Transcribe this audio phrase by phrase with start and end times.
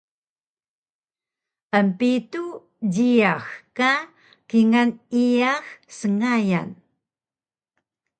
[1.79, 2.41] Empitu
[2.93, 3.45] jiyax
[3.77, 3.91] ka
[4.49, 4.89] kingal
[5.23, 5.63] iyax
[5.99, 6.69] sngayan